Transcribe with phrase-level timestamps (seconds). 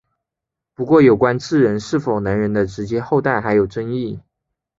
[0.73, 4.19] 不过有关智人是否能人的直接后代还有争议。